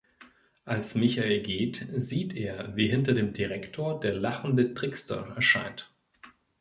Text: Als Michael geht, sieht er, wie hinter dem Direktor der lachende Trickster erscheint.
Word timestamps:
Als 0.65 0.95
Michael 0.95 1.43
geht, 1.43 1.85
sieht 1.89 2.33
er, 2.35 2.75
wie 2.75 2.87
hinter 2.89 3.13
dem 3.13 3.33
Direktor 3.33 3.99
der 3.99 4.13
lachende 4.15 4.73
Trickster 4.73 5.33
erscheint. 5.35 5.91